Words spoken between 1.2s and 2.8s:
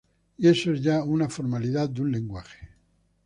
formalidad de un lenguaje.